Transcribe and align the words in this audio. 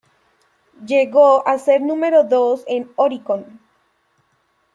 Llegó 0.83 1.47
a 1.47 1.59
ser 1.59 1.79
número 1.83 2.23
dos 2.23 2.63
en 2.65 2.91
Oricon. 2.95 3.59